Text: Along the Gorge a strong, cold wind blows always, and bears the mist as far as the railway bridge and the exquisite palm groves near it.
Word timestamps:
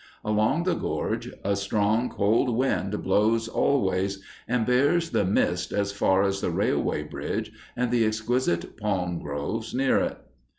Along 0.25 0.63
the 0.63 0.73
Gorge 0.73 1.29
a 1.43 1.55
strong, 1.55 2.09
cold 2.09 2.49
wind 2.57 3.03
blows 3.03 3.47
always, 3.47 4.19
and 4.47 4.65
bears 4.65 5.11
the 5.11 5.23
mist 5.25 5.71
as 5.71 5.91
far 5.91 6.23
as 6.23 6.41
the 6.41 6.49
railway 6.49 7.03
bridge 7.03 7.51
and 7.75 7.91
the 7.91 8.03
exquisite 8.07 8.77
palm 8.77 9.19
groves 9.19 9.75
near 9.75 9.97
it. 9.99 10.17